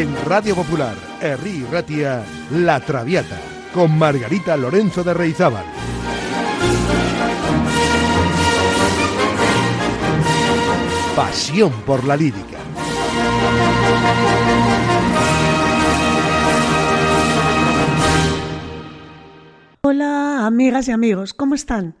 [0.00, 3.38] En Radio Popular, Herri Ratia, La Traviata,
[3.74, 5.66] con Margarita Lorenzo de Reizábal.
[11.14, 12.56] Pasión por la lírica.
[19.82, 21.94] Hola amigas y amigos, ¿cómo están?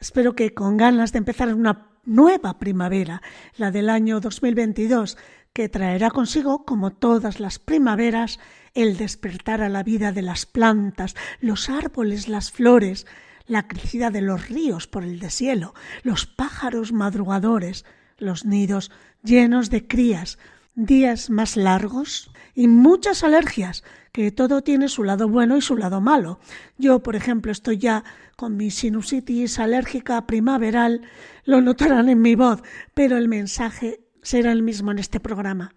[0.00, 3.20] Espero que con ganas de empezar una nueva primavera,
[3.56, 5.18] la del año 2022,
[5.52, 8.38] que traerá consigo, como todas las primaveras,
[8.74, 13.06] el despertar a la vida de las plantas, los árboles, las flores,
[13.46, 17.84] la crecida de los ríos por el deshielo, los pájaros madrugadores,
[18.18, 18.90] los nidos
[19.22, 20.38] llenos de crías,
[20.74, 26.00] días más largos y muchas alergias, que todo tiene su lado bueno y su lado
[26.00, 26.38] malo.
[26.78, 28.04] Yo, por ejemplo, estoy ya
[28.36, 31.02] con mi sinusitis alérgica primaveral,
[31.44, 32.62] lo notarán en mi voz,
[32.94, 35.74] pero el mensaje será el mismo en este programa.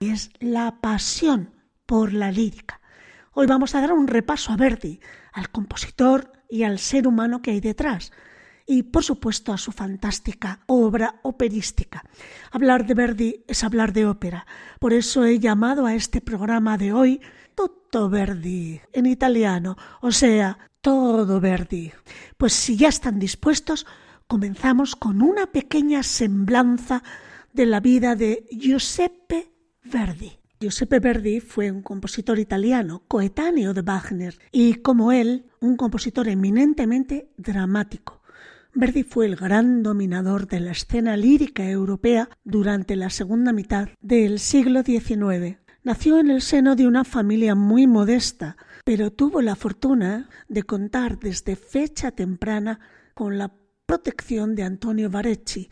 [0.00, 1.50] Es la pasión
[1.86, 2.80] por la lírica.
[3.32, 5.00] Hoy vamos a dar un repaso a Verdi,
[5.32, 8.12] al compositor y al ser humano que hay detrás
[8.70, 12.04] y por supuesto a su fantástica obra operística.
[12.52, 14.46] Hablar de Verdi es hablar de ópera.
[14.78, 17.20] Por eso he llamado a este programa de hoy
[17.54, 21.92] Tutto Verdi en italiano, o sea, todo Verdi.
[22.36, 23.86] Pues si ya están dispuestos,
[24.26, 27.02] comenzamos con una pequeña semblanza
[27.52, 29.52] de la vida de Giuseppe
[29.84, 30.32] Verdi.
[30.60, 37.30] Giuseppe Verdi fue un compositor italiano, coetáneo de Wagner, y como él, un compositor eminentemente
[37.36, 38.22] dramático.
[38.74, 44.38] Verdi fue el gran dominador de la escena lírica europea durante la segunda mitad del
[44.38, 45.58] siglo XIX.
[45.84, 51.18] Nació en el seno de una familia muy modesta, pero tuvo la fortuna de contar
[51.18, 52.80] desde fecha temprana
[53.14, 53.52] con la
[53.86, 55.70] protección de Antonio Varecci,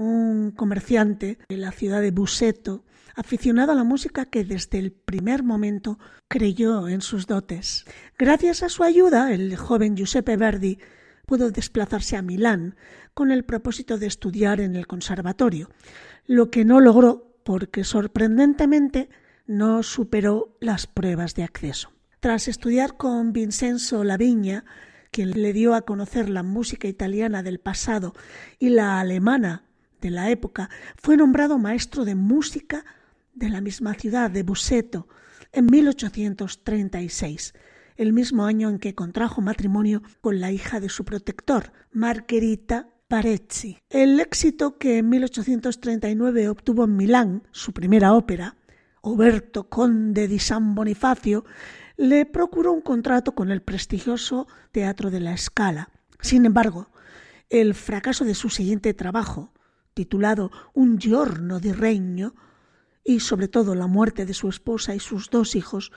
[0.00, 2.84] un comerciante de la ciudad de Buseto,
[3.14, 7.84] aficionado a la música que desde el primer momento creyó en sus dotes.
[8.18, 10.78] Gracias a su ayuda, el joven Giuseppe Verdi
[11.26, 12.76] pudo desplazarse a Milán
[13.12, 15.68] con el propósito de estudiar en el conservatorio,
[16.26, 19.10] lo que no logró porque sorprendentemente
[19.46, 21.92] no superó las pruebas de acceso.
[22.20, 24.64] Tras estudiar con Vincenzo Laviña,
[25.10, 28.14] quien le dio a conocer la música italiana del pasado
[28.58, 29.64] y la alemana
[30.00, 32.84] de la época, fue nombrado maestro de música
[33.34, 35.08] de la misma ciudad de Buseto
[35.52, 37.54] en 1836
[38.00, 43.76] el mismo año en que contrajo matrimonio con la hija de su protector, Margherita Parezzi.
[43.90, 48.56] El éxito que en 1839 obtuvo en Milán, su primera ópera,
[49.02, 51.44] Oberto Conde di San Bonifacio,
[51.98, 55.90] le procuró un contrato con el prestigioso Teatro de la Scala.
[56.22, 56.88] Sin embargo,
[57.50, 59.52] el fracaso de su siguiente trabajo,
[60.00, 62.34] titulado Un giorno di regno,
[63.04, 65.92] y sobre todo la muerte de su esposa y sus dos hijos,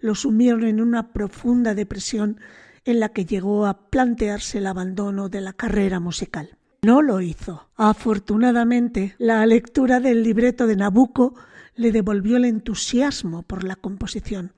[0.00, 2.40] lo sumieron en una profunda depresión
[2.84, 6.58] en la que llegó a plantearse el abandono de la carrera musical.
[6.82, 7.70] No lo hizo.
[7.74, 11.34] Afortunadamente, la lectura del libreto de Nabucco
[11.74, 14.52] le devolvió el entusiasmo por la composición.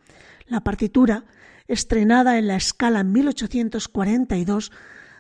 [0.48, 1.26] La partitura,
[1.68, 4.72] estrenada en la escala en 1842,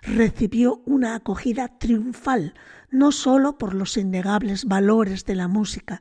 [0.02, 2.54] recibió una acogida triunfal,
[2.90, 6.00] no sólo por los innegables valores de la música,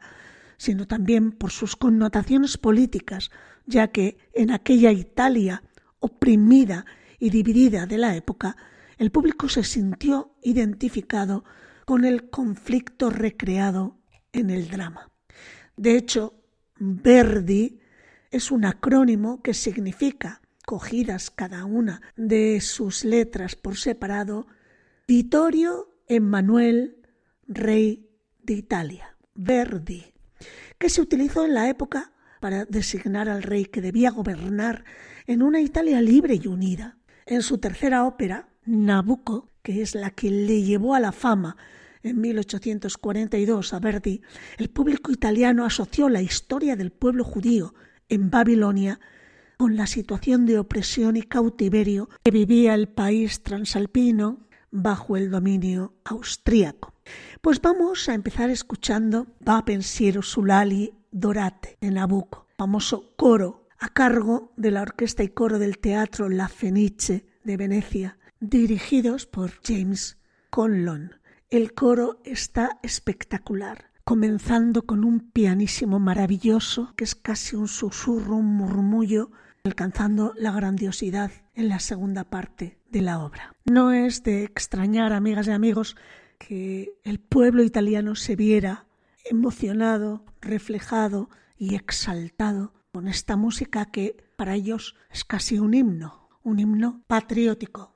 [0.58, 3.32] sino también por sus connotaciones políticas,
[3.66, 5.64] ya que en aquella Italia
[6.00, 6.86] oprimida
[7.20, 8.56] y dividida de la época,
[8.98, 11.44] el público se sintió identificado
[11.86, 13.98] con el conflicto recreado
[14.32, 15.12] en el drama.
[15.76, 16.36] De hecho,
[16.78, 17.80] Verdi
[18.32, 20.39] es un acrónimo que significa,
[20.70, 24.46] cogidas cada una de sus letras por separado,
[25.08, 27.02] Vittorio Emanuel,
[27.48, 28.08] rey
[28.44, 29.18] de Italia.
[29.34, 30.14] Verdi
[30.78, 34.86] que se utilizó en la época para designar al rey que debía gobernar
[35.26, 37.00] en una Italia libre y unida.
[37.26, 41.58] En su tercera ópera, Nabucco, que es la que le llevó a la fama
[42.04, 44.22] en 1842 a Verdi,
[44.60, 47.74] el público italiano asoció la historia del pueblo judío
[48.08, 49.00] en Babilonia
[49.60, 55.96] con la situación de opresión y cautiverio que vivía el país transalpino bajo el dominio
[56.06, 56.94] austríaco.
[57.42, 64.54] Pues vamos a empezar escuchando Va pensiero sulali dorate de Nabucco, famoso coro a cargo
[64.56, 70.20] de la orquesta y coro del teatro La Fenice de Venecia, dirigidos por James
[70.52, 71.16] Conlon.
[71.50, 78.56] El coro está espectacular, comenzando con un pianísimo maravilloso que es casi un susurro, un
[78.56, 79.32] murmullo,
[79.64, 83.54] alcanzando la grandiosidad en la segunda parte de la obra.
[83.66, 85.96] No es de extrañar, amigas y amigos,
[86.38, 88.88] que el pueblo italiano se viera
[89.26, 96.60] emocionado, reflejado y exaltado con esta música que para ellos es casi un himno, un
[96.60, 97.94] himno patriótico.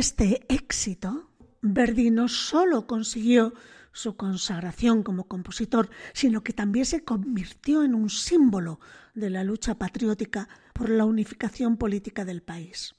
[0.00, 1.30] Este éxito,
[1.60, 3.52] Verdi no solo consiguió
[3.92, 8.80] su consagración como compositor, sino que también se convirtió en un símbolo
[9.14, 12.94] de la lucha patriótica por la unificación política del país.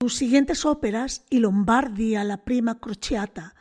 [0.00, 3.54] Sus siguientes óperas, y Lombardi la prima crociata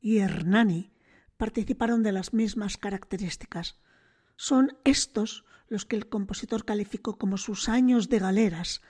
[0.00, 0.90] y Hernani,
[1.36, 3.76] participaron de las mismas características.
[4.34, 8.82] Son estos los que el compositor calificó como sus años de galeras,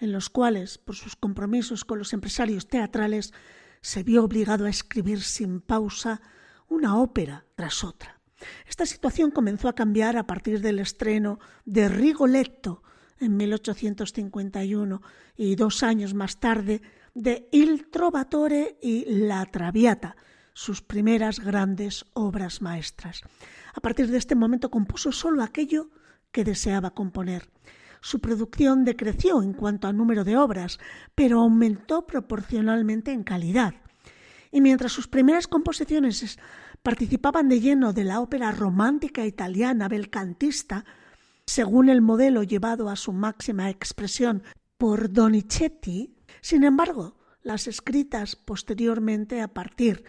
[0.00, 3.32] en los cuales, por sus compromisos con los empresarios teatrales,
[3.80, 6.20] se vio obligado a escribir sin pausa
[6.68, 8.20] una ópera tras otra.
[8.66, 12.82] Esta situación comenzó a cambiar a partir del estreno de Rigoletto
[13.18, 15.02] en 1851
[15.36, 16.80] y dos años más tarde
[17.14, 20.16] de Il Trovatore y La Traviata,
[20.54, 23.22] sus primeras grandes obras maestras.
[23.74, 25.90] A partir de este momento compuso solo aquello
[26.32, 27.50] que deseaba componer.
[28.00, 30.78] Su producción decreció en cuanto a número de obras,
[31.14, 33.74] pero aumentó proporcionalmente en calidad.
[34.50, 36.38] Y mientras sus primeras composiciones
[36.82, 40.84] participaban de lleno de la ópera romántica italiana belcantista,
[41.46, 44.42] según el modelo llevado a su máxima expresión
[44.78, 50.04] por Donizetti, sin embargo, las escritas posteriormente a partir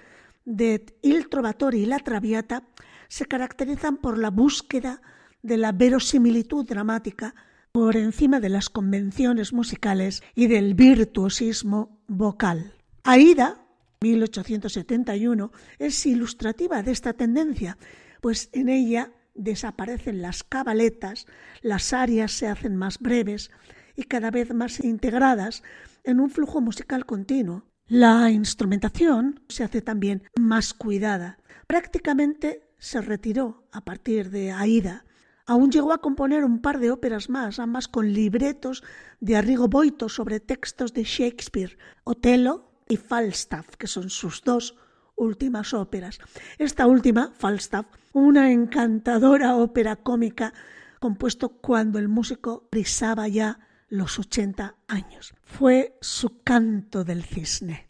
[0.45, 2.63] de Il Trovatore y La Traviata
[3.07, 5.01] se caracterizan por la búsqueda
[5.41, 7.36] de la verosimilitud dramática
[7.71, 12.73] por encima de las convenciones musicales y del virtuosismo vocal.
[13.03, 13.65] Aida,
[14.01, 17.77] 1871, es ilustrativa de esta tendencia,
[18.19, 21.25] pues en ella desaparecen las cabaletas,
[21.61, 23.51] las arias se hacen más breves
[23.95, 25.63] y cada vez más integradas
[26.03, 27.63] en un flujo musical continuo.
[27.87, 31.37] La instrumentación se hace también más cuidada.
[31.67, 35.05] Prácticamente se retiró a partir de Aida,
[35.51, 38.86] Aún llegó a componer un par de óperas más, ambas con libretos
[39.20, 44.77] de Arrigo Boito sobre textos de Shakespeare, Otelo y Falstaff, que son sus dos
[45.17, 46.20] últimas óperas.
[46.58, 50.53] Esta última, Falstaff, una encantadora ópera cómica
[51.01, 55.34] compuesto cuando el músico brisaba ya los 80 años.
[55.43, 57.89] Fue su canto del cisne.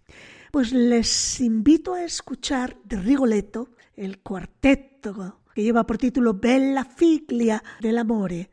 [0.51, 7.63] Pues les invito a escuchar de Rigoletto el cuarteto que lleva por título Bella Figlia
[7.79, 8.49] del Amore,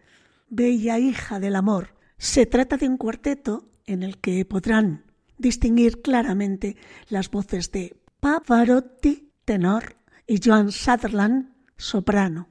[0.49, 1.95] Bella hija del amor.
[2.17, 5.05] Se trata de un cuarteto en el que podrán
[5.38, 6.76] distinguir claramente
[7.09, 12.49] las voces de Pavarotti, tenor, y Joan Sutherland, soprano.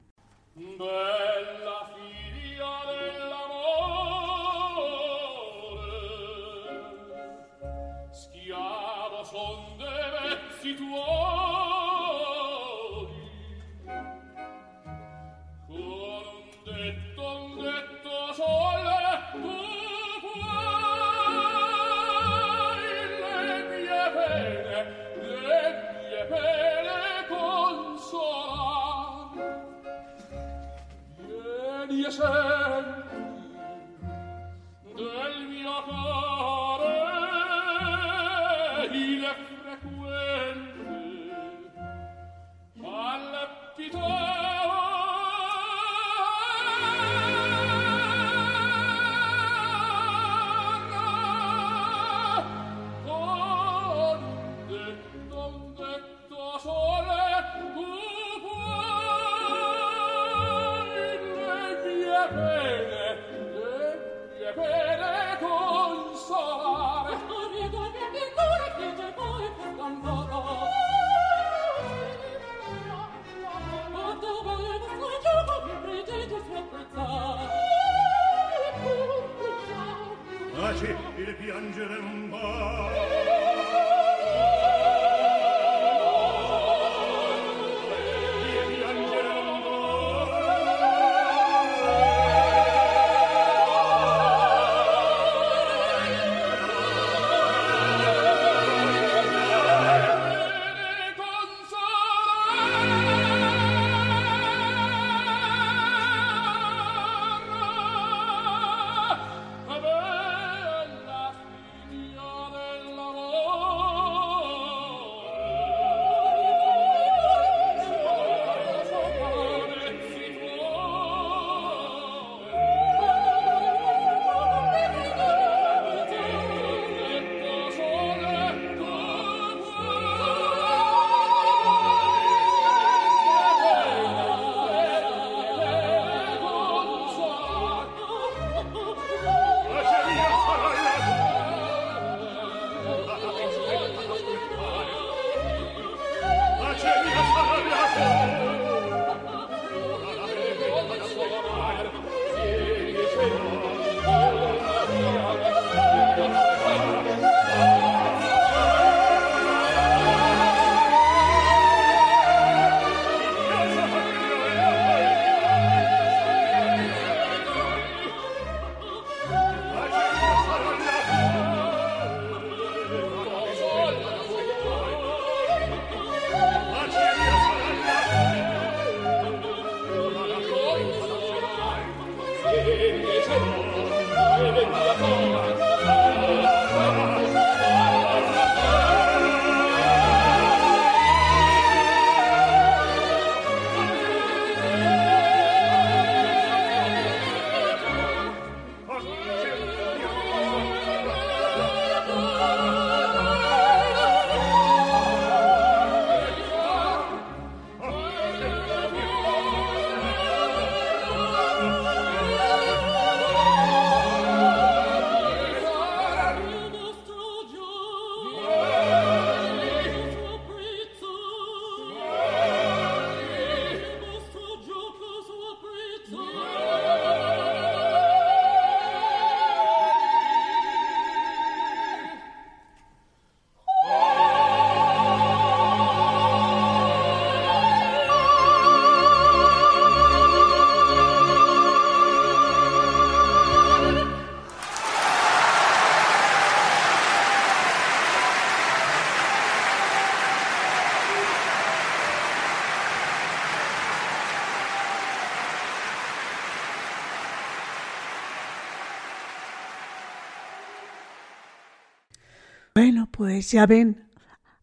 [263.17, 264.06] Pues ya ven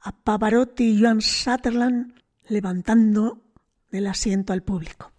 [0.00, 2.14] a Pavarotti y Joan Sutherland
[2.46, 3.42] levantando
[3.90, 5.12] del asiento al público.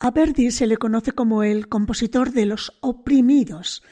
[0.00, 3.84] A Verdi se le conoce como el compositor de los oprimidos.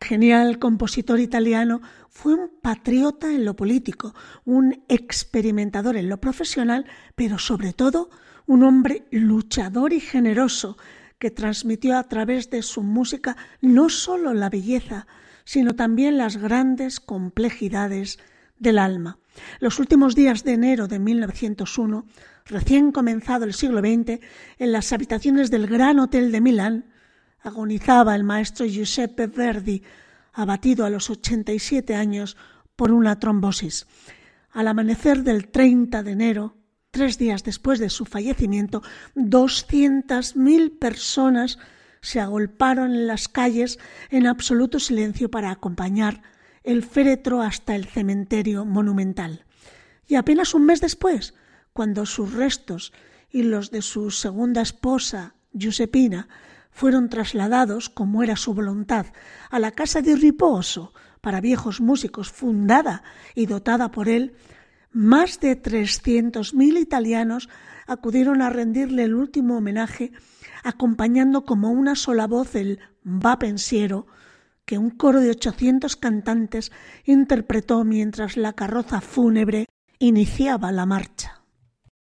[0.00, 4.14] Genial compositor italiano, fue un patriota en lo político,
[4.46, 8.08] un experimentador en lo profesional, pero sobre todo
[8.46, 10.78] un hombre luchador y generoso
[11.18, 15.06] que transmitió a través de su música no solo la belleza,
[15.44, 18.18] sino también las grandes complejidades
[18.58, 19.18] del alma.
[19.60, 22.06] Los últimos días de enero de 1901
[22.46, 24.20] recién comenzado el siglo XX,
[24.58, 26.86] en las habitaciones del Gran Hotel de Milán,
[27.40, 29.82] agonizaba el maestro Giuseppe Verdi,
[30.32, 32.36] abatido a los 87 años
[32.76, 33.86] por una trombosis.
[34.50, 36.56] Al amanecer del 30 de enero,
[36.90, 38.82] tres días después de su fallecimiento,
[39.14, 41.58] 200.000 personas
[42.04, 43.78] se agolparon en las calles
[44.10, 46.22] en absoluto silencio para acompañar
[46.62, 49.44] el féretro hasta el cementerio monumental.
[50.06, 51.34] Y apenas un mes después,
[51.72, 52.92] cuando sus restos
[53.30, 56.28] y los de su segunda esposa, Giuseppina,
[56.70, 59.06] fueron trasladados, como era su voluntad,
[59.50, 63.02] a la casa de riposo para viejos músicos fundada
[63.34, 64.36] y dotada por él,
[64.92, 67.48] más de trescientos mil italianos
[67.86, 70.12] acudieron a rendirle el último homenaje,
[70.64, 74.06] acompañando como una sola voz el va pensiero
[74.64, 76.72] que un coro de ochocientos cantantes
[77.04, 79.66] interpretó mientras la carroza fúnebre
[79.98, 81.42] iniciaba la marcha.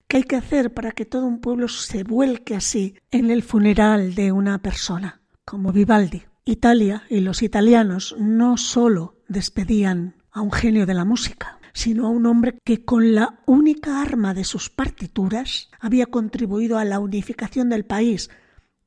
[0.06, 4.14] ¿Qué hay que hacer para que todo un pueblo se vuelque así en el funeral
[4.14, 5.22] de una persona?
[5.44, 6.22] Como Vivaldi.
[6.44, 12.10] Italia y los italianos no sólo despedían a un genio de la música, sino a
[12.10, 17.68] un hombre que con la única arma de sus partituras había contribuido a la unificación
[17.68, 18.30] del país,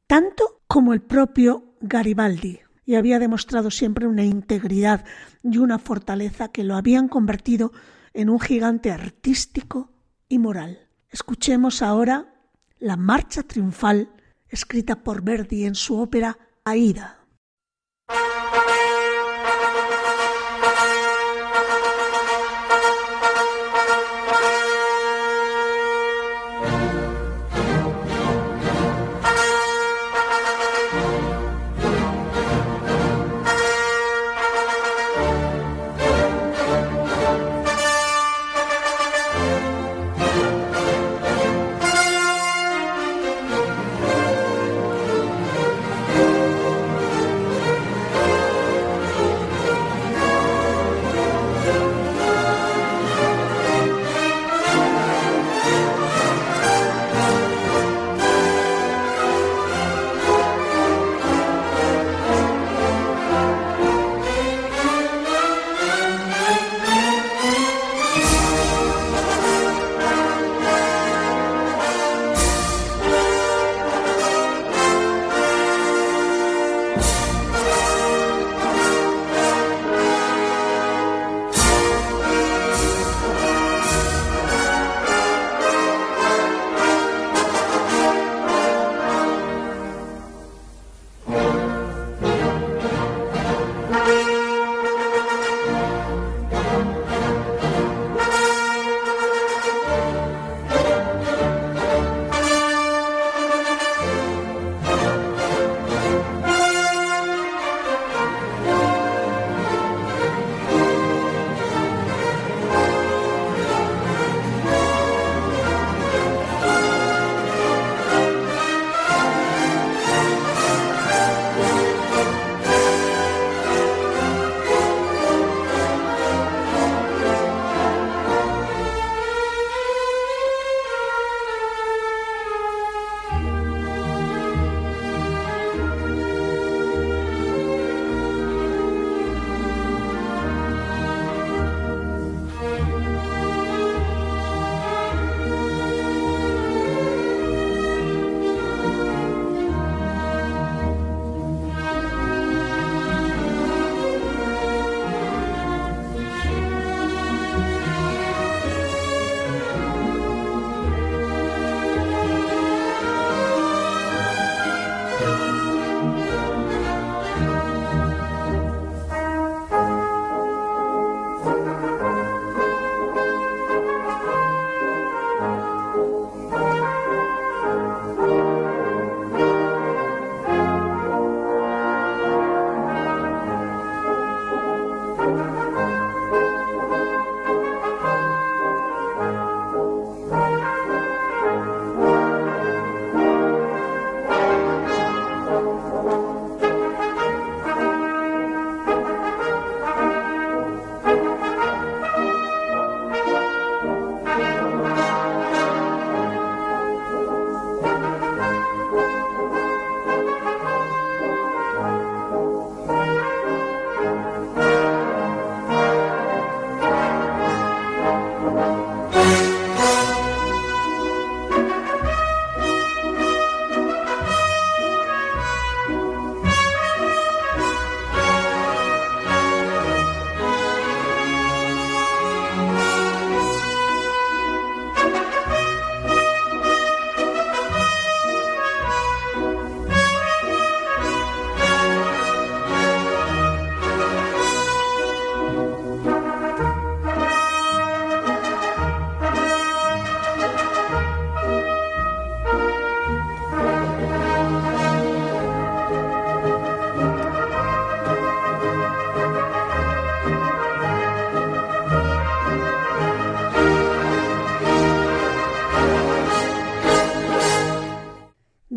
[0.08, 5.06] tanto como el propio Garibaldi, y había demostrado siempre una integridad
[5.44, 7.72] y una fortaleza que lo habían convertido
[8.14, 9.92] en un gigante artístico
[10.28, 10.90] y moral.
[11.10, 12.34] Escuchemos ahora
[12.80, 14.10] la marcha triunfal
[14.50, 17.23] escrita por Verdi en su ópera Aida.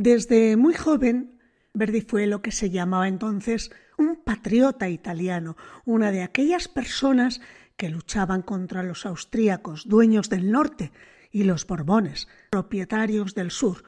[0.06, 1.40] Desde muy joven,
[1.74, 7.40] Verdi fue lo que se llamaba entonces un patriota italiano, una de aquellas personas
[7.76, 10.92] que luchaban contra los austríacos, dueños del norte,
[11.32, 13.82] y los Borbones, propietarios del sur,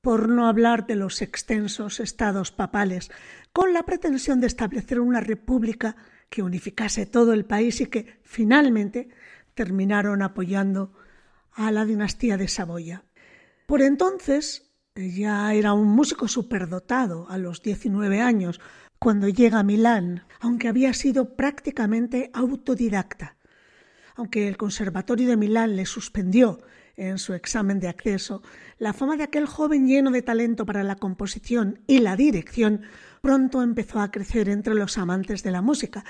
[0.00, 3.08] por no hablar de los extensos estados papales,
[3.52, 5.94] con la pretensión de establecer una república
[6.30, 9.08] que unificase todo el país y que finalmente
[9.54, 10.92] terminaron apoyando
[11.52, 13.04] a la dinastía de Saboya.
[13.68, 14.69] Por entonces
[15.08, 18.60] ya era un músico superdotado a los 19 años
[18.98, 23.36] cuando llega a Milán, aunque había sido prácticamente autodidacta.
[24.16, 26.60] Aunque el Conservatorio de Milán le suspendió
[26.96, 28.42] en su examen de acceso,
[28.78, 32.82] la fama de aquel joven lleno de talento para la composición y la dirección
[33.22, 36.04] pronto empezó a crecer entre los amantes de la música,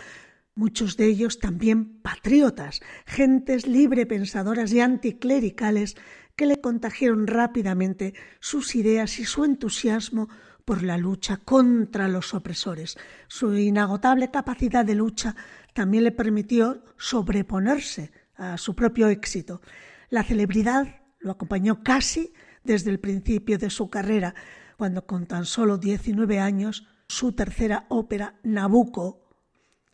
[0.54, 5.96] muchos de ellos también patriotas, gentes libre pensadoras y anticlericales
[6.36, 10.28] que le contagiaron rápidamente sus ideas y su entusiasmo
[10.64, 12.96] por la lucha contra los opresores.
[13.28, 15.34] Su inagotable capacidad de lucha
[15.74, 19.60] también le permitió sobreponerse a su propio éxito.
[20.08, 22.32] La celebridad lo acompañó casi
[22.64, 24.34] desde el principio de su carrera,
[24.76, 29.28] cuando con tan solo 19 años su tercera ópera, Nabucco,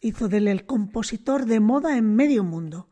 [0.01, 2.89] hizo de él el compositor de moda en medio mundo.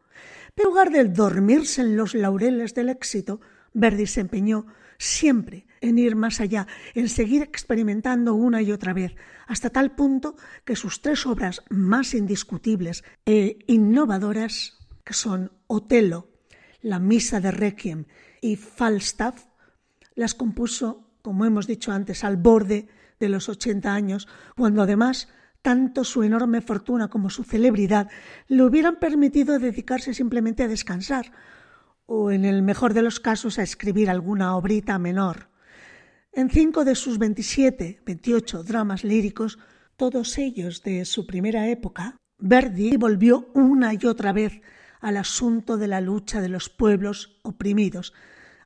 [0.57, 3.40] En lugar de dormirse en los laureles del éxito,
[3.73, 4.67] Verdi se empeñó
[4.99, 10.37] siempre en ir más allá, en seguir experimentando una y otra vez, hasta tal punto
[10.64, 16.31] que sus tres obras más indiscutibles e innovadoras, que son Otelo,
[16.81, 18.05] la Misa de Requiem
[18.40, 19.47] y Falstaff,
[20.14, 22.87] las compuso, como hemos dicho antes, al borde
[23.19, 25.29] de los 80 años, cuando además
[25.64, 28.11] tanto su enorme fortuna como su celebridad
[28.48, 31.33] le hubieran permitido dedicarse simplemente a descansar,
[32.05, 35.48] o en el mejor de los casos a escribir alguna obrita menor.
[36.35, 39.59] En cinco de sus 27, 28 dramas líricos,
[39.96, 44.61] todos ellos de su primera época, Verdi volvió una y otra vez
[45.00, 48.12] al asunto de la lucha de los pueblos oprimidos,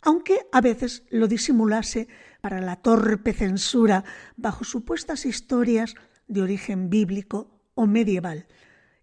[0.02, 2.08] aunque a veces lo disimulase
[2.40, 4.02] para la torpe censura
[4.36, 5.94] bajo supuestas historias
[6.28, 8.46] de origen bíblico o medieval,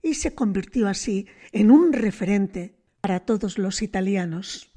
[0.02, 4.72] y se convirtió así en un referente para todos los italianos.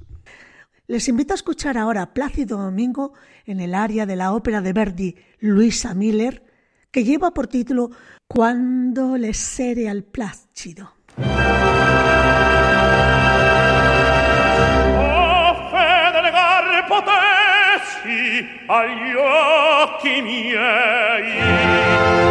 [0.86, 3.12] Les invito a escuchar ahora Plácido Domingo
[3.44, 6.42] en el área de la ópera de Verdi Luisa Miller,
[6.90, 7.90] que lleva por título
[8.26, 10.94] Cuando le sere al plácido.
[20.22, 22.27] miei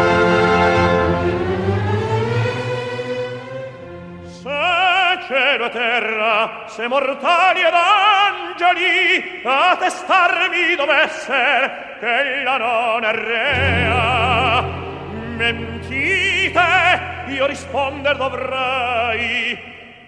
[5.28, 14.62] cielo e terra se mortali ed angeli attestarmi dovesser che la non rea.
[15.36, 16.62] Mentite
[17.28, 19.58] io risponder dovrei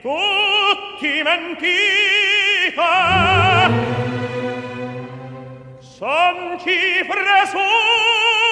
[0.02, 2.78] tutti mentite.
[5.80, 8.49] Son cifre sue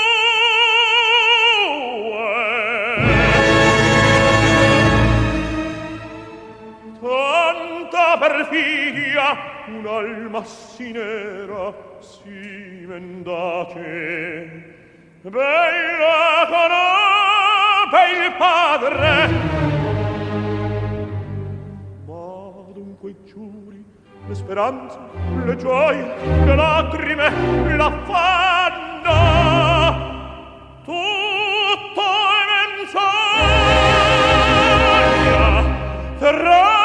[7.88, 14.76] tanta perfidia un'alma si nera si mendace.
[15.22, 19.28] Bella conobbe il padre.
[22.06, 23.84] Ma dunque giuri
[24.28, 24.98] le speranze,
[25.46, 26.14] le gioie,
[26.46, 29.46] le lacrime, l'affanno
[30.84, 32.46] tutto è
[32.78, 33.28] menzogna.
[36.18, 36.77] Tradimento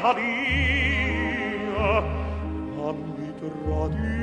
[0.00, 1.86] tradia
[2.86, 4.13] a mi tradia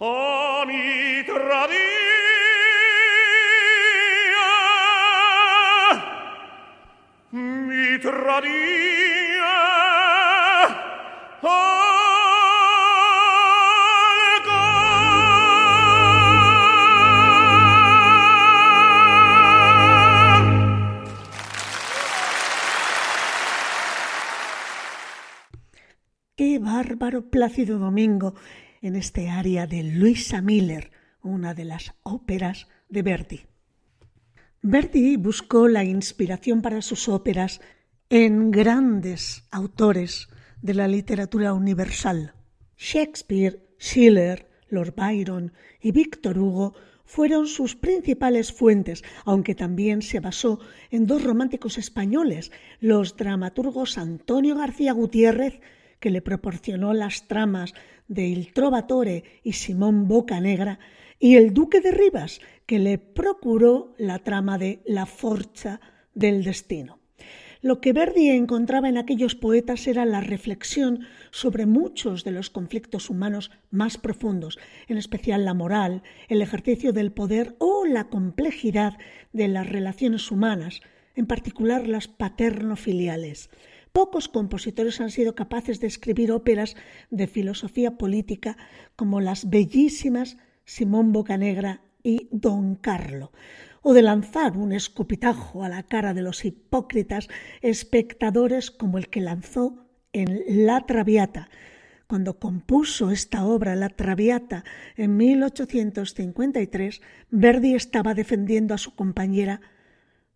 [0.00, 1.78] oh mi tradia
[7.32, 8.88] mi tradia
[26.36, 28.34] Qué bárbaro Plácido Domingo
[28.82, 30.90] en este aria de Luisa Miller,
[31.22, 33.40] una de las óperas de Verdi.
[34.62, 37.60] Verdi buscó la inspiración para sus óperas
[38.10, 40.28] en grandes autores
[40.62, 42.34] de la literatura universal.
[42.76, 50.60] Shakespeare, Schiller, Lord Byron y Víctor Hugo fueron sus principales fuentes, aunque también se basó
[50.90, 55.60] en dos románticos españoles, los dramaturgos Antonio García Gutiérrez,
[56.00, 57.74] que le proporcionó las tramas
[58.08, 60.78] de Il Trovatore y Simón Bocanegra,
[61.18, 65.80] y el Duque de Rivas, que le procuró la trama de La Forza
[66.14, 66.98] del Destino.
[67.60, 71.00] Lo que Verdi encontraba en aquellos poetas era la reflexión
[71.32, 77.10] sobre muchos de los conflictos humanos más profundos, en especial la moral, el ejercicio del
[77.10, 78.96] poder o la complejidad
[79.32, 80.82] de las relaciones humanas,
[81.16, 83.50] en particular las paterno-filiales.
[83.98, 86.76] Pocos compositores han sido capaces de escribir óperas
[87.10, 88.56] de filosofía política
[88.94, 93.32] como las bellísimas Simón Bocanegra y Don Carlo,
[93.82, 97.26] o de lanzar un escupitajo a la cara de los hipócritas
[97.60, 101.50] espectadores como el que lanzó en La Traviata.
[102.06, 104.62] Cuando compuso esta obra, La Traviata,
[104.96, 109.60] en 1853, Verdi estaba defendiendo a su compañera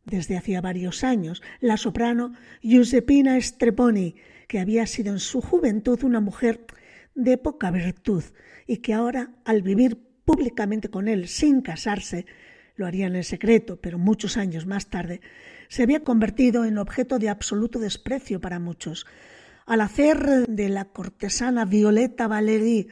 [0.04, 4.16] desde hacía varios años, la soprano Giuseppina Streponi,
[4.48, 6.66] que había sido en su juventud una mujer
[7.14, 8.24] de poca virtud
[8.66, 12.26] y que ahora, al vivir públicamente con él sin casarse,
[12.76, 15.20] lo harían en secreto, pero muchos años más tarde,
[15.68, 19.06] se había convertido en objeto de absoluto desprecio para muchos.
[19.66, 22.88] Al hacer de la cortesana Violeta Valery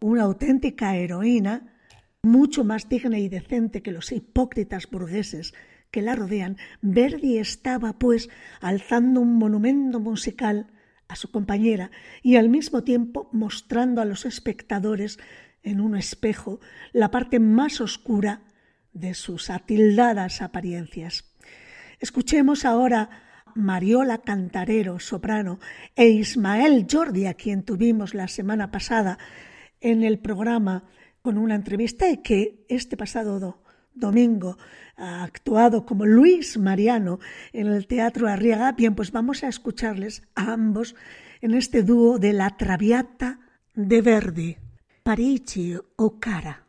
[0.00, 1.74] una auténtica heroína,
[2.22, 5.54] mucho más digna y decente que los hipócritas burgueses
[5.94, 8.28] que la rodean, Verdi estaba, pues,
[8.60, 10.66] alzando un monumento musical
[11.06, 15.20] a su compañera y al mismo tiempo mostrando a los espectadores
[15.62, 16.58] en un espejo
[16.92, 18.42] la parte más oscura
[18.92, 21.32] de sus atildadas apariencias.
[22.00, 25.60] Escuchemos ahora Mariola Cantarero, soprano,
[25.94, 29.16] e Ismael Jordi, a quien tuvimos la semana pasada
[29.80, 30.88] en el programa
[31.22, 33.62] con una entrevista y que este pasado
[33.94, 34.58] Domingo
[34.96, 37.20] ha actuado como Luis Mariano
[37.52, 38.72] en el Teatro Arriaga.
[38.72, 40.94] Bien, pues vamos a escucharles a ambos
[41.40, 43.40] en este dúo de La Traviata
[43.74, 44.56] de Verdi,
[45.02, 46.63] Parigi o Cara.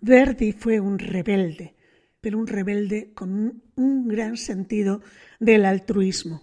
[0.00, 1.74] Verdi fue un rebelde,
[2.20, 5.02] pero un rebelde con un gran sentido
[5.40, 6.42] del altruismo.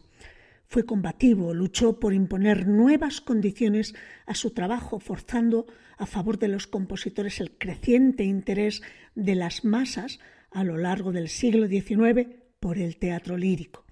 [0.67, 3.93] Fue combativo, luchó por imponer nuevas condiciones
[4.25, 8.81] a su trabajo, forzando a favor de los compositores el creciente interés
[9.15, 10.19] de las masas
[10.51, 12.27] a lo largo del siglo XIX
[12.59, 13.85] por el teatro lírico.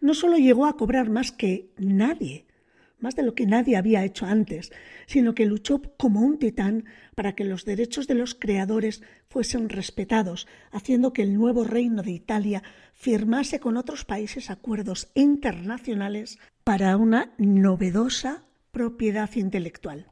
[0.00, 2.47] No solo llegó a cobrar más que nadie
[3.00, 4.72] más de lo que nadie había hecho antes,
[5.06, 6.84] sino que luchó como un titán
[7.14, 12.12] para que los derechos de los creadores fuesen respetados, haciendo que el nuevo reino de
[12.12, 12.62] Italia
[12.94, 20.06] firmase con otros países acuerdos internacionales para una novedosa propiedad intelectual.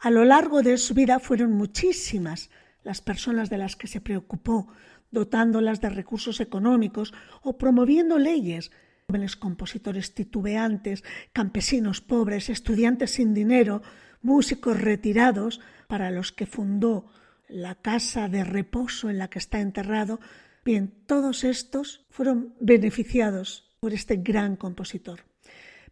[0.00, 2.50] A lo largo de su vida fueron muchísimas
[2.84, 4.68] las personas de las que se preocupó,
[5.10, 8.70] dotándolas de recursos económicos o promoviendo leyes
[9.10, 11.02] jóvenes compositores titubeantes,
[11.32, 13.80] campesinos pobres, estudiantes sin dinero,
[14.20, 17.06] músicos retirados, para los que fundó
[17.48, 20.20] la casa de reposo en la que está enterrado.
[20.62, 25.20] Bien, todos estos fueron beneficiados por este gran compositor.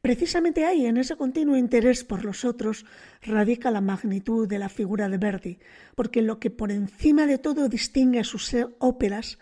[0.03, 2.85] Precisamente ahí, en ese continuo interés por los otros,
[3.23, 5.59] radica la magnitud de la figura de Verdi,
[5.95, 9.39] porque lo que por encima de todo distingue a sus óperas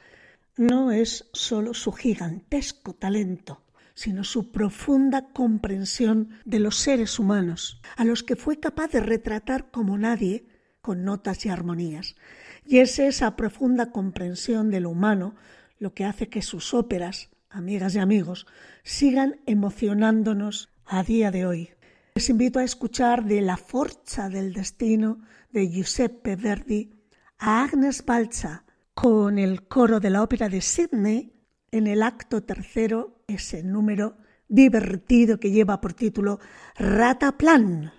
[0.56, 3.63] no es solo su gigantesco talento,
[3.94, 9.70] sino su profunda comprensión de los seres humanos, a los que fue capaz de retratar
[9.70, 10.46] como nadie
[10.80, 12.16] con notas y armonías.
[12.66, 15.34] Y es esa profunda comprensión de lo humano
[15.78, 18.46] lo que hace que sus óperas, amigas y amigos,
[18.82, 21.70] sigan emocionándonos a día de hoy.
[22.14, 25.20] Les invito a escuchar de La Forza del Destino
[25.50, 26.90] de Giuseppe Verdi
[27.38, 28.64] a Agnes Balza
[28.94, 31.33] con el coro de la ópera de Sydney
[31.74, 34.16] en el acto tercero, ese número
[34.46, 36.38] divertido que lleva por título
[36.76, 37.92] Rataplan.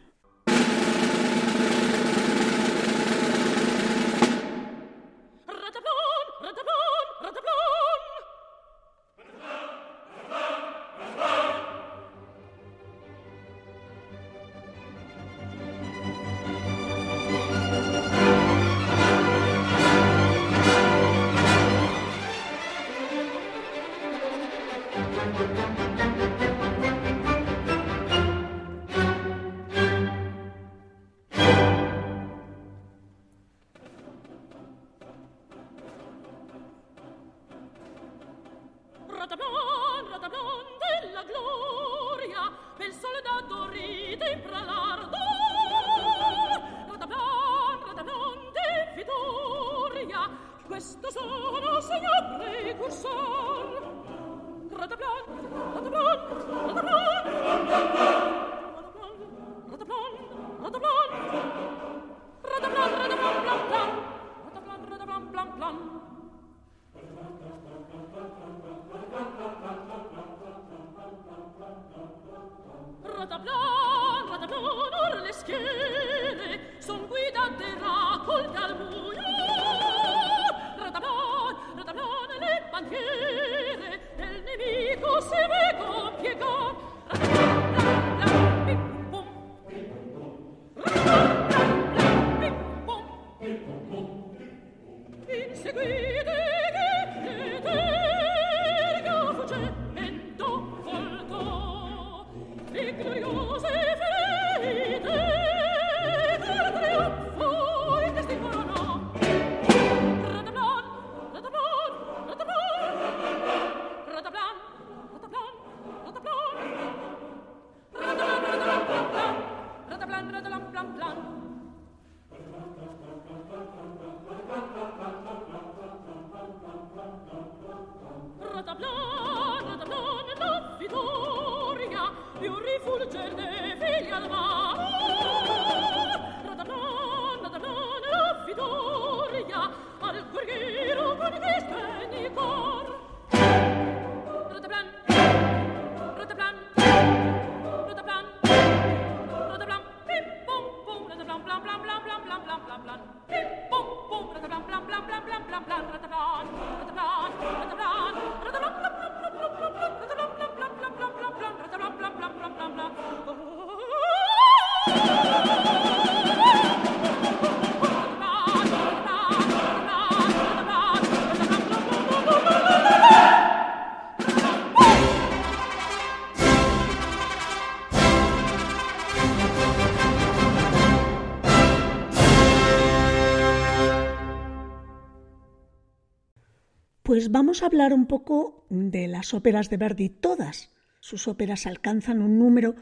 [187.25, 190.09] Pues vamos a hablar un poco de las óperas de Verdi.
[190.09, 190.69] Todas
[190.99, 192.75] sus óperas alcanzan un número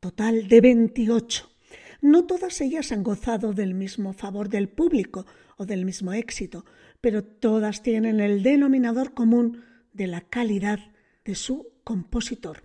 [0.00, 1.50] total de 28.
[2.00, 5.26] No todas ellas han gozado del mismo favor del público
[5.58, 6.64] o del mismo éxito,
[7.02, 10.78] pero todas tienen el denominador común de la calidad
[11.26, 12.62] de su compositor.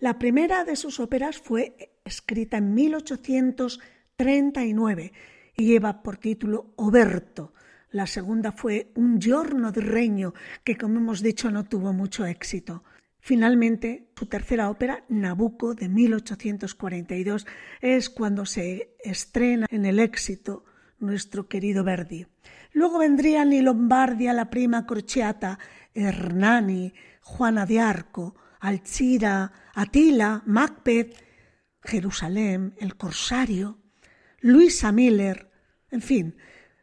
[0.00, 5.12] La primera de sus óperas fue escrita en 1839
[5.56, 7.53] y lleva por título Oberto,
[7.94, 10.34] la segunda fue Un giorno de regno,
[10.64, 12.82] que como hemos dicho no tuvo mucho éxito.
[13.20, 17.46] Finalmente, su tercera ópera, Nabucco, de 1842,
[17.80, 20.64] es cuando se estrena en el éxito
[20.98, 22.26] nuestro querido Verdi.
[22.72, 25.60] Luego vendrían I Lombardia, La Prima Crociata,
[25.94, 26.92] Hernani,
[27.22, 31.14] Juana de Arco, Alcira, Atila, Macbeth,
[31.80, 33.78] Jerusalén, El Corsario,
[34.40, 35.48] Luisa Miller,
[35.92, 36.36] en fin,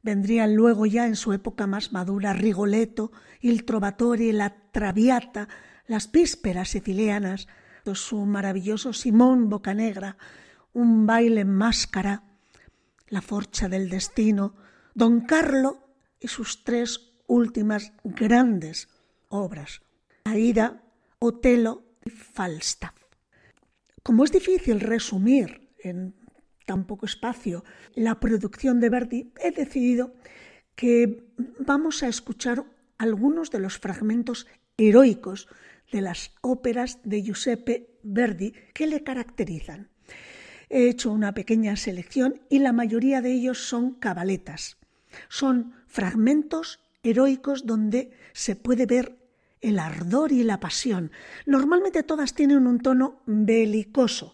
[0.03, 5.47] Vendrían luego ya en su época más madura Rigoletto, Il Trovatore, la Traviata,
[5.87, 7.47] las vísperas sicilianas,
[7.93, 10.17] su maravilloso Simón Bocanegra,
[10.73, 12.23] un baile en máscara,
[13.07, 14.55] la forcha del destino,
[14.93, 15.87] Don Carlo
[16.19, 18.89] y sus tres últimas grandes
[19.29, 19.81] obras,
[20.25, 20.81] Aida,
[21.19, 22.95] Otelo y Falstaff.
[24.03, 26.15] Como es difícil resumir en
[26.65, 27.63] tan poco espacio
[27.95, 30.13] la producción de Verdi, he decidido
[30.75, 31.23] que
[31.59, 32.63] vamos a escuchar
[32.97, 34.47] algunos de los fragmentos
[34.77, 35.47] heroicos
[35.91, 39.89] de las óperas de Giuseppe Verdi que le caracterizan.
[40.69, 44.77] He hecho una pequeña selección y la mayoría de ellos son cabaletas.
[45.27, 49.17] Son fragmentos heroicos donde se puede ver
[49.59, 51.11] el ardor y la pasión.
[51.45, 54.33] Normalmente todas tienen un tono belicoso.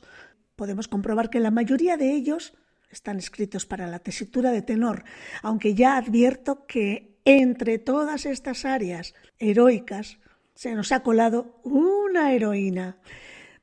[0.57, 2.55] Podemos comprobar que la mayoría de ellos
[2.89, 5.03] están escritos para la tesitura de tenor,
[5.43, 10.17] aunque ya advierto que entre todas estas áreas heroicas
[10.55, 12.97] se nos ha colado una heroína.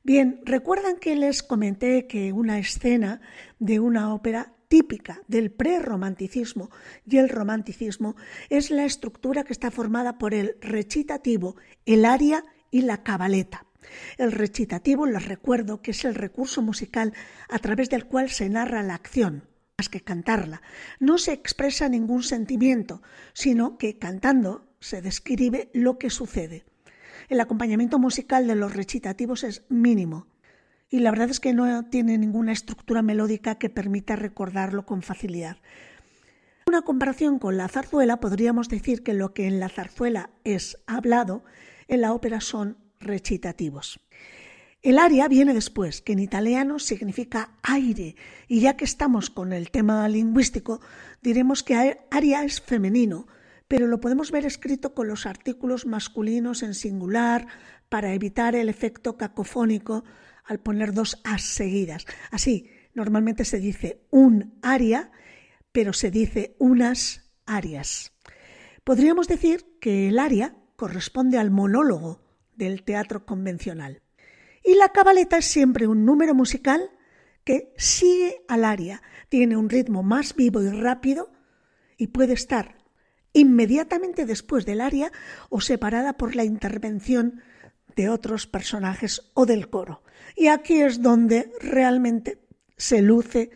[0.03, 3.19] Bien, recuerdan que les comenté que una escena
[3.59, 6.69] de una ópera típica del prerromanticismo
[7.05, 8.15] y el romanticismo
[8.49, 13.64] es la estructura que está formada por el recitativo, el aria y la cabaleta.
[14.17, 17.13] El recitativo, les recuerdo que es el recurso musical
[17.49, 20.61] a través del cual se narra la acción, más que cantarla.
[20.99, 23.01] No se expresa ningún sentimiento,
[23.33, 26.65] sino que cantando se describe lo que sucede.
[27.29, 30.27] El acompañamiento musical de los recitativos es mínimo,
[30.89, 35.57] y la verdad es que no tiene ninguna estructura melódica que permita recordarlo con facilidad.
[36.67, 41.43] Una comparación con la zarzuela, podríamos decir que lo que en la zarzuela es hablado,
[41.87, 42.77] en la ópera son
[44.81, 48.15] El aria viene después, que en italiano significa aire,
[48.47, 50.79] y ya que estamos con el tema lingüístico,
[51.23, 53.25] diremos que aria es femenino,
[53.67, 57.47] pero lo podemos ver escrito con los artículos masculinos en singular
[57.89, 60.03] para evitar el efecto cacofónico
[60.43, 62.05] al poner dos as seguidas.
[62.29, 65.11] Así, normalmente se dice un aria,
[65.71, 68.13] pero se dice unas arias.
[68.83, 72.24] Podríamos decir que el aria corresponde al monólogo
[72.55, 74.01] del teatro convencional.
[74.63, 76.89] Y la cabaleta es siempre un número musical
[77.43, 81.31] que sigue al aria, tiene un ritmo más vivo y rápido
[81.97, 82.77] y puede estar
[83.33, 85.11] inmediatamente después del aria
[85.49, 87.41] o separada por la intervención
[87.95, 90.03] de otros personajes o del coro.
[90.35, 92.41] Y aquí es donde realmente
[92.77, 93.51] se luce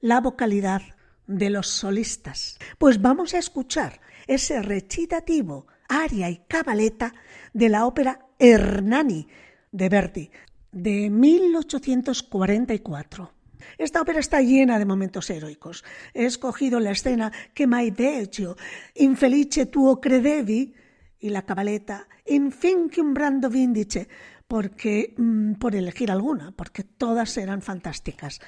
[0.00, 0.82] la vocalidad
[1.26, 2.58] de los solistas.
[2.78, 7.14] Pues vamos a escuchar ese recitativo, aria y cabaleta
[7.52, 9.28] de la ópera Hernani
[9.70, 10.30] de Verdi
[10.74, 13.32] de 1844.
[13.78, 15.82] Esta ópera está llena de momentos heroicos.
[16.12, 18.58] He escogido la escena que mai deggio,
[18.94, 20.74] infelice tuo credevi,
[21.20, 22.52] y la cabaleta In
[22.98, 24.08] un brando vindice,
[24.46, 28.40] porque, mm, por elegir alguna, porque todas eran fantásticas.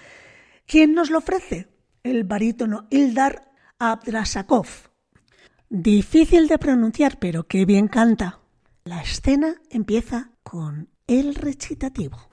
[0.67, 1.69] ¿Quién nos lo ofrece?
[2.03, 4.67] El barítono Ildar Abdrasakov.
[5.69, 8.39] Difícil de pronunciar, pero qué bien canta.
[8.85, 12.29] La escena empieza con el recitativo.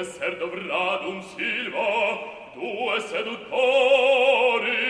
[0.00, 1.88] esser dovrà d'un silva
[2.54, 4.89] due seduttori io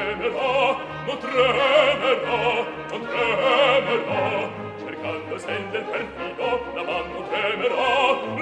[0.00, 0.76] tremela,
[1.06, 2.38] non tremela,
[2.90, 4.48] non tremela,
[4.78, 7.88] cercando sen del perfido, la man non tremela,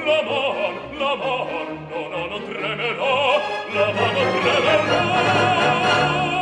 [0.06, 3.12] la man, la man, no, no, non tremela,
[3.74, 6.37] la man non tremela.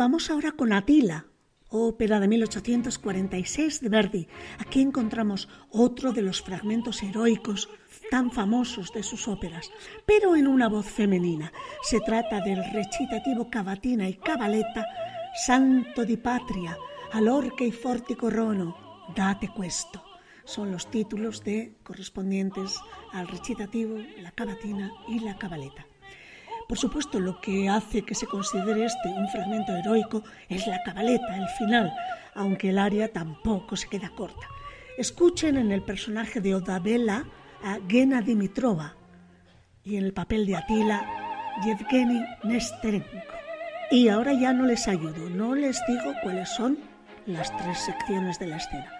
[0.00, 1.26] Vamos ahora con Atila,
[1.68, 4.28] ópera de 1846 de Verdi.
[4.58, 7.68] Aquí encontramos otro de los fragmentos heroicos
[8.10, 9.70] tan famosos de sus óperas,
[10.06, 11.52] pero en una voz femenina.
[11.82, 14.86] Se trata del recitativo cavatina y cabaletta
[15.46, 16.78] Santo di Patria,
[17.12, 20.02] alorque y forti corono, date questo.
[20.44, 22.80] Son los títulos de correspondientes
[23.12, 25.89] al recitativo, la cavatina y la cabaleta.
[26.70, 31.36] Por supuesto, lo que hace que se considere este un fragmento heroico es la cabaleta,
[31.36, 31.92] el final,
[32.32, 34.46] aunque el aria tampoco se queda corta.
[34.96, 37.24] Escuchen en el personaje de Odabela
[37.64, 38.94] a Gena Dimitrova
[39.82, 41.04] y en el papel de Atila,
[41.64, 43.18] Yevgeny Nesterenko.
[43.90, 46.78] Y ahora ya no les ayudo, no les digo cuáles son
[47.26, 48.92] las tres secciones de la escena.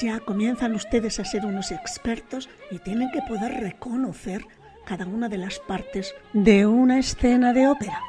[0.00, 4.44] Ya comienzan ustedes a ser unos expertos y tienen que poder reconocer
[4.84, 8.00] cada una de las partes de una escena de ópera.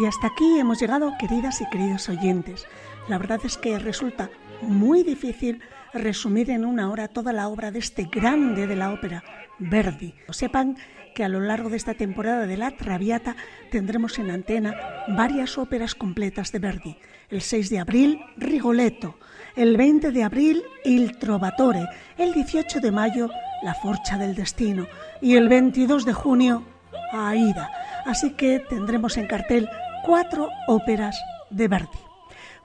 [0.00, 2.66] Y hasta aquí hemos llegado, queridas y queridos oyentes.
[3.08, 4.30] La verdad es que resulta
[4.62, 5.60] muy difícil
[5.92, 9.24] resumir en una hora toda la obra de este grande de la ópera,
[9.58, 10.14] Verdi.
[10.30, 10.76] Sepan
[11.14, 13.36] que a lo largo de esta temporada de La Traviata
[13.70, 14.74] tendremos en antena
[15.08, 16.96] varias óperas completas de Verdi.
[17.28, 19.18] El 6 de abril, Rigoletto.
[19.56, 21.86] El 20 de abril, Il Trovatore.
[22.16, 23.28] El 18 de mayo,
[23.62, 24.86] La Forcha del Destino.
[25.20, 26.62] Y el 22 de junio,
[27.12, 27.70] Aida.
[28.06, 29.68] Así que tendremos en cartel
[30.04, 31.98] cuatro óperas de Verdi.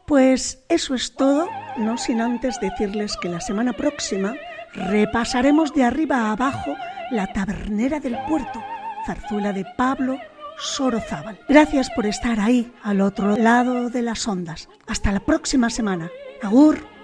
[0.05, 4.35] Pues eso es todo, no sin antes decirles que la semana próxima
[4.73, 6.75] repasaremos de arriba a abajo
[7.11, 8.63] la tabernera del puerto,
[9.05, 10.17] zarzuela de Pablo
[10.57, 11.39] Sorozábal.
[11.49, 14.69] Gracias por estar ahí, al otro lado de las ondas.
[14.87, 16.09] Hasta la próxima semana.
[16.41, 16.94] Agur.